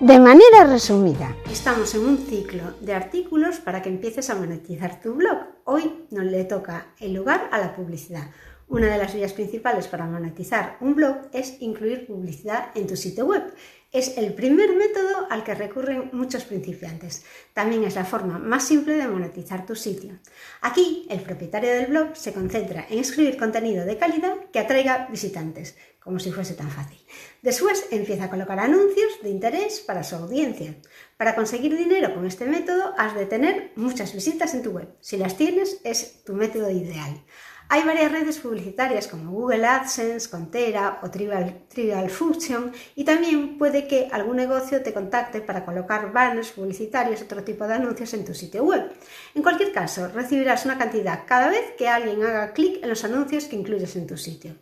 de 0.00 0.18
manera 0.18 0.64
resumida, 0.64 1.36
estamos 1.50 1.94
en 1.94 2.04
un 2.04 2.18
ciclo 2.18 2.74
de 2.80 2.94
artículos 2.94 3.58
para 3.58 3.80
que 3.80 3.88
empieces 3.88 4.28
a 4.28 4.34
monetizar 4.34 5.00
tu 5.00 5.14
blog. 5.14 5.38
Hoy 5.64 6.06
no 6.10 6.22
le 6.22 6.44
toca 6.44 6.88
el 6.98 7.14
lugar 7.14 7.48
a 7.52 7.58
la 7.58 7.76
publicidad. 7.76 8.24
Una 8.66 8.90
de 8.90 8.98
las 8.98 9.14
vías 9.14 9.34
principales 9.34 9.88
para 9.88 10.06
monetizar 10.06 10.78
un 10.80 10.94
blog 10.94 11.28
es 11.32 11.60
incluir 11.60 12.06
publicidad 12.06 12.70
en 12.74 12.86
tu 12.86 12.96
sitio 12.96 13.26
web. 13.26 13.52
Es 13.92 14.16
el 14.16 14.32
primer 14.32 14.74
método 14.74 15.26
al 15.30 15.44
que 15.44 15.54
recurren 15.54 16.08
muchos 16.12 16.44
principiantes. 16.44 17.24
También 17.52 17.84
es 17.84 17.94
la 17.94 18.06
forma 18.06 18.38
más 18.38 18.66
simple 18.66 18.94
de 18.94 19.06
monetizar 19.06 19.66
tu 19.66 19.76
sitio. 19.76 20.18
Aquí, 20.62 21.06
el 21.10 21.20
propietario 21.20 21.70
del 21.72 21.86
blog 21.86 22.16
se 22.16 22.32
concentra 22.32 22.86
en 22.88 22.98
escribir 22.98 23.36
contenido 23.36 23.84
de 23.84 23.98
calidad 23.98 24.34
que 24.50 24.58
atraiga 24.58 25.08
visitantes, 25.10 25.76
como 26.00 26.18
si 26.18 26.32
fuese 26.32 26.54
tan 26.54 26.70
fácil. 26.70 26.98
Después 27.42 27.86
empieza 27.90 28.24
a 28.24 28.30
colocar 28.30 28.58
anuncios 28.58 29.20
de 29.22 29.28
interés 29.28 29.80
para 29.80 30.02
su 30.02 30.16
audiencia. 30.16 30.74
Para 31.18 31.34
conseguir 31.34 31.76
dinero 31.76 32.14
con 32.14 32.26
este 32.26 32.46
método 32.46 32.94
has 32.96 33.14
de 33.14 33.26
tener 33.26 33.72
muchas 33.76 34.14
visitas 34.14 34.54
en 34.54 34.62
tu 34.62 34.70
web. 34.70 34.88
Si 35.00 35.18
las 35.18 35.36
tienes 35.36 35.80
es 35.84 36.24
tu 36.24 36.32
método 36.32 36.70
ideal. 36.70 37.22
Hay 37.68 37.82
varias 37.82 38.12
redes 38.12 38.38
publicitarias 38.38 39.08
como 39.08 39.32
Google 39.32 39.66
AdSense, 39.66 40.28
Contera 40.28 41.00
o 41.02 41.10
Trivial, 41.10 41.64
Trivial 41.68 42.10
Function 42.10 42.72
y 42.94 43.04
también 43.04 43.56
puede 43.56 43.88
que 43.88 44.08
algún 44.12 44.36
negocio 44.36 44.82
te 44.82 44.92
contacte 44.92 45.40
para 45.40 45.64
colocar 45.64 46.12
banners 46.12 46.52
publicitarios, 46.52 47.22
otro 47.22 47.42
tipo 47.42 47.66
de 47.66 47.74
anuncios 47.74 48.12
en 48.14 48.24
tu 48.24 48.34
sitio 48.34 48.64
web. 48.64 48.92
En 49.34 49.42
cualquier 49.42 49.72
caso, 49.72 50.08
recibirás 50.08 50.66
una 50.66 50.78
cantidad 50.78 51.24
cada 51.26 51.48
vez 51.48 51.72
que 51.78 51.88
alguien 51.88 52.22
haga 52.22 52.52
clic 52.52 52.82
en 52.82 52.90
los 52.90 53.02
anuncios 53.04 53.46
que 53.46 53.56
incluyes 53.56 53.96
en 53.96 54.06
tu 54.06 54.18
sitio. 54.18 54.56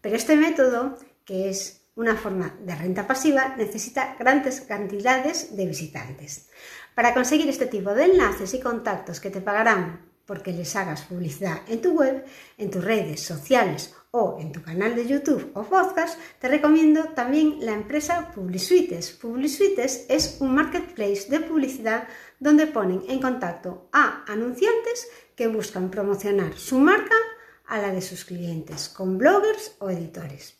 Pero 0.00 0.16
este 0.16 0.36
método, 0.36 0.98
que 1.24 1.50
es 1.50 1.82
una 1.94 2.16
forma 2.16 2.56
de 2.60 2.74
renta 2.74 3.06
pasiva 3.06 3.54
necesita 3.56 4.16
grandes 4.18 4.62
cantidades 4.62 5.56
de 5.56 5.66
visitantes. 5.66 6.48
Para 6.94 7.14
conseguir 7.14 7.48
este 7.48 7.66
tipo 7.66 7.94
de 7.94 8.04
enlaces 8.04 8.52
y 8.54 8.60
contactos 8.60 9.20
que 9.20 9.30
te 9.30 9.40
pagarán 9.40 10.09
porque 10.30 10.52
les 10.52 10.76
hagas 10.76 11.02
publicidad 11.02 11.62
en 11.66 11.82
tu 11.82 11.90
web, 11.90 12.24
en 12.56 12.70
tus 12.70 12.84
redes 12.84 13.20
sociales 13.20 13.96
o 14.12 14.38
en 14.38 14.52
tu 14.52 14.62
canal 14.62 14.94
de 14.94 15.04
YouTube 15.04 15.50
o 15.54 15.64
podcast, 15.64 16.20
te 16.38 16.46
recomiendo 16.46 17.02
también 17.16 17.56
la 17.66 17.72
empresa 17.72 18.30
Publisuites. 18.32 19.10
Publisuites 19.10 20.06
es 20.08 20.36
un 20.38 20.54
marketplace 20.54 21.26
de 21.28 21.40
publicidad 21.40 22.06
donde 22.38 22.68
ponen 22.68 23.02
en 23.08 23.20
contacto 23.20 23.88
a 23.92 24.22
anunciantes 24.28 25.08
que 25.34 25.48
buscan 25.48 25.90
promocionar 25.90 26.56
su 26.56 26.78
marca 26.78 27.16
a 27.66 27.78
la 27.78 27.90
de 27.90 28.00
sus 28.00 28.24
clientes 28.24 28.88
con 28.88 29.18
bloggers 29.18 29.74
o 29.80 29.90
editores. 29.90 30.59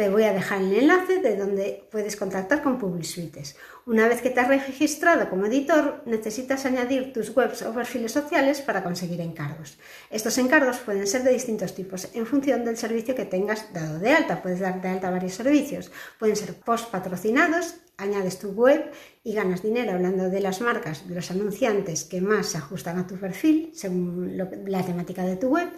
Te 0.00 0.08
voy 0.08 0.22
a 0.22 0.32
dejar 0.32 0.62
el 0.62 0.72
enlace 0.72 1.18
de 1.18 1.36
donde 1.36 1.86
puedes 1.90 2.16
contactar 2.16 2.62
con 2.62 2.78
PubliSuites. 2.78 3.54
Una 3.84 4.08
vez 4.08 4.22
que 4.22 4.30
te 4.30 4.40
has 4.40 4.48
registrado 4.48 5.28
como 5.28 5.44
editor, 5.44 6.02
necesitas 6.06 6.64
añadir 6.64 7.12
tus 7.12 7.36
webs 7.36 7.60
o 7.60 7.74
perfiles 7.74 8.10
sociales 8.10 8.62
para 8.62 8.82
conseguir 8.82 9.20
encargos. 9.20 9.78
Estos 10.08 10.38
encargos 10.38 10.78
pueden 10.78 11.06
ser 11.06 11.22
de 11.22 11.34
distintos 11.34 11.74
tipos 11.74 12.08
en 12.14 12.24
función 12.24 12.64
del 12.64 12.78
servicio 12.78 13.14
que 13.14 13.26
tengas 13.26 13.74
dado 13.74 13.98
de 13.98 14.12
alta. 14.12 14.40
Puedes 14.40 14.60
dar 14.60 14.80
de 14.80 14.88
alta 14.88 15.10
varios 15.10 15.34
servicios. 15.34 15.92
Pueden 16.18 16.36
ser 16.36 16.54
post 16.54 16.90
patrocinados, 16.90 17.74
añades 18.00 18.38
tu 18.38 18.50
web 18.50 18.90
y 19.22 19.34
ganas 19.34 19.62
dinero 19.62 19.92
hablando 19.92 20.30
de 20.30 20.40
las 20.40 20.60
marcas, 20.60 21.08
de 21.08 21.14
los 21.14 21.30
anunciantes 21.30 22.04
que 22.04 22.20
más 22.20 22.48
se 22.48 22.58
ajustan 22.58 22.98
a 22.98 23.06
tu 23.06 23.16
perfil 23.16 23.70
según 23.74 24.36
la 24.36 24.84
temática 24.84 25.24
de 25.24 25.36
tu 25.36 25.48
web. 25.48 25.68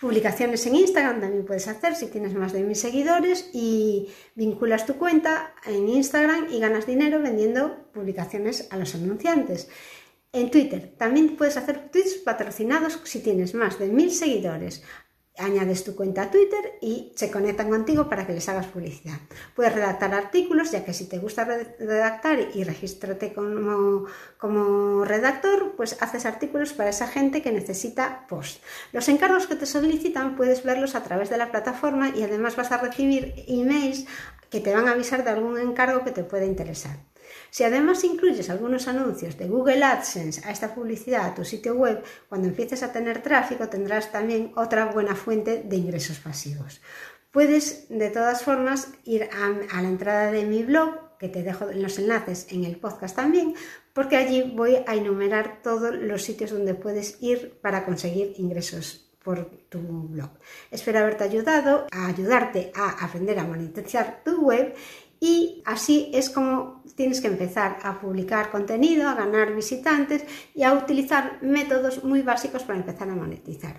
Publicaciones 0.00 0.66
en 0.66 0.74
Instagram 0.74 1.20
también 1.20 1.44
puedes 1.44 1.68
hacer 1.68 1.94
si 1.94 2.08
tienes 2.08 2.34
más 2.34 2.52
de 2.52 2.64
mil 2.64 2.74
seguidores 2.74 3.50
y 3.52 4.08
vinculas 4.34 4.84
tu 4.84 4.94
cuenta 4.94 5.54
en 5.64 5.88
Instagram 5.88 6.48
y 6.50 6.58
ganas 6.58 6.86
dinero 6.86 7.22
vendiendo 7.22 7.88
publicaciones 7.92 8.66
a 8.70 8.78
los 8.78 8.96
anunciantes. 8.96 9.68
En 10.32 10.50
Twitter 10.50 10.92
también 10.98 11.36
puedes 11.36 11.56
hacer 11.56 11.90
tweets 11.90 12.14
patrocinados 12.14 12.98
si 13.04 13.20
tienes 13.20 13.54
más 13.54 13.78
de 13.78 13.88
mil 13.88 14.10
seguidores 14.10 14.82
añades 15.38 15.84
tu 15.84 15.94
cuenta 15.94 16.22
a 16.22 16.30
Twitter 16.30 16.78
y 16.80 17.12
se 17.16 17.30
conectan 17.30 17.70
contigo 17.70 18.08
para 18.08 18.26
que 18.26 18.34
les 18.34 18.48
hagas 18.48 18.66
publicidad. 18.66 19.18
Puedes 19.56 19.74
redactar 19.74 20.14
artículos, 20.14 20.70
ya 20.70 20.84
que 20.84 20.92
si 20.92 21.08
te 21.08 21.18
gusta 21.18 21.44
redactar 21.44 22.38
y 22.54 22.64
regístrate 22.64 23.32
como, 23.32 24.06
como 24.38 25.04
redactor, 25.04 25.74
pues 25.76 25.96
haces 26.00 26.26
artículos 26.26 26.72
para 26.72 26.90
esa 26.90 27.06
gente 27.06 27.42
que 27.42 27.52
necesita 27.52 28.26
post. 28.28 28.62
Los 28.92 29.08
encargos 29.08 29.46
que 29.46 29.56
te 29.56 29.66
solicitan 29.66 30.36
puedes 30.36 30.62
verlos 30.62 30.94
a 30.94 31.02
través 31.02 31.30
de 31.30 31.38
la 31.38 31.50
plataforma 31.50 32.10
y 32.14 32.22
además 32.22 32.56
vas 32.56 32.72
a 32.72 32.78
recibir 32.78 33.34
emails 33.48 34.06
que 34.50 34.60
te 34.60 34.74
van 34.74 34.86
a 34.86 34.92
avisar 34.92 35.24
de 35.24 35.30
algún 35.30 35.58
encargo 35.58 36.04
que 36.04 36.10
te 36.10 36.24
pueda 36.24 36.44
interesar. 36.44 36.98
Si 37.50 37.64
además 37.64 38.04
incluyes 38.04 38.50
algunos 38.50 38.88
anuncios 38.88 39.36
de 39.36 39.48
Google 39.48 39.84
AdSense 39.84 40.46
a 40.46 40.50
esta 40.50 40.74
publicidad 40.74 41.26
a 41.26 41.34
tu 41.34 41.44
sitio 41.44 41.74
web, 41.74 42.02
cuando 42.28 42.48
empieces 42.48 42.82
a 42.82 42.92
tener 42.92 43.22
tráfico 43.22 43.68
tendrás 43.68 44.10
también 44.12 44.52
otra 44.56 44.86
buena 44.86 45.14
fuente 45.14 45.62
de 45.64 45.76
ingresos 45.76 46.18
pasivos. 46.18 46.80
Puedes 47.30 47.86
de 47.88 48.10
todas 48.10 48.42
formas 48.42 48.88
ir 49.04 49.28
a, 49.32 49.80
la 49.80 49.88
entrada 49.88 50.30
de 50.30 50.44
mi 50.44 50.62
blog, 50.62 51.16
que 51.18 51.28
te 51.28 51.42
dejo 51.42 51.66
los 51.72 51.98
enlaces 51.98 52.46
en 52.50 52.64
el 52.64 52.76
podcast 52.76 53.16
también, 53.16 53.54
porque 53.94 54.16
allí 54.16 54.52
voy 54.54 54.76
a 54.86 54.94
enumerar 54.94 55.62
todos 55.62 55.94
los 55.94 56.22
sitios 56.22 56.50
donde 56.50 56.74
puedes 56.74 57.22
ir 57.22 57.58
para 57.62 57.84
conseguir 57.84 58.34
ingresos 58.36 59.08
por 59.22 59.46
tu 59.68 59.80
blog. 60.08 60.30
Espero 60.70 60.98
haberte 60.98 61.24
ayudado 61.24 61.86
a 61.90 62.06
ayudarte 62.06 62.72
a 62.74 63.04
aprender 63.04 63.38
a 63.38 63.44
monetizar 63.44 64.22
tu 64.24 64.42
web 64.42 64.74
y 65.22 65.62
así 65.64 66.10
es 66.12 66.30
como 66.30 66.82
tienes 66.96 67.20
que 67.20 67.28
empezar 67.28 67.78
a 67.84 68.00
publicar 68.00 68.50
contenido, 68.50 69.08
a 69.08 69.14
ganar 69.14 69.54
visitantes 69.54 70.24
y 70.52 70.64
a 70.64 70.72
utilizar 70.72 71.38
métodos 71.42 72.02
muy 72.02 72.22
básicos 72.22 72.64
para 72.64 72.80
empezar 72.80 73.08
a 73.08 73.14
monetizar. 73.14 73.76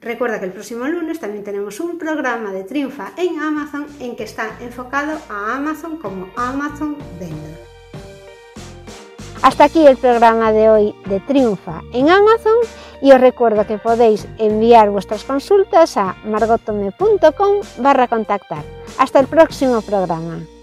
Recuerda 0.00 0.40
que 0.40 0.46
el 0.46 0.52
próximo 0.52 0.86
lunes 0.88 1.20
también 1.20 1.44
tenemos 1.44 1.80
un 1.80 1.98
programa 1.98 2.50
de 2.50 2.64
Triunfa 2.64 3.12
en 3.18 3.38
Amazon 3.38 3.86
en 4.00 4.16
que 4.16 4.24
está 4.24 4.56
enfocado 4.60 5.20
a 5.28 5.56
Amazon 5.56 5.98
como 5.98 6.28
Amazon 6.34 6.96
Vendor. 7.20 7.58
Hasta 9.42 9.64
aquí 9.64 9.86
el 9.86 9.98
programa 9.98 10.50
de 10.50 10.70
hoy 10.70 10.94
de 11.10 11.20
Triunfa 11.20 11.82
en 11.92 12.08
Amazon 12.08 12.56
y 13.02 13.12
os 13.12 13.20
recuerdo 13.20 13.66
que 13.66 13.76
podéis 13.76 14.26
enviar 14.38 14.88
vuestras 14.88 15.24
consultas 15.24 15.98
a 15.98 16.16
margotome.com 16.24 17.60
barra 17.80 18.08
contactar. 18.08 18.64
Hasta 18.98 19.20
el 19.20 19.26
próximo 19.26 19.82
programa. 19.82 20.55